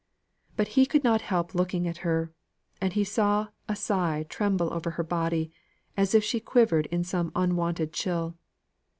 But 0.57 0.69
he 0.69 0.87
could 0.87 1.03
not 1.03 1.21
help 1.21 1.53
looking 1.53 1.87
at 1.87 1.99
her, 1.99 2.33
and 2.81 2.91
he 2.91 3.03
saw 3.03 3.49
a 3.69 3.75
sigh 3.75 4.25
tremble 4.29 4.73
over 4.73 4.89
her 4.89 5.03
body, 5.03 5.51
as 5.95 6.15
if 6.15 6.23
she 6.23 6.39
quivered 6.39 6.87
in 6.87 7.03
some 7.03 7.31
unwonted 7.35 7.93
chill. 7.93 8.35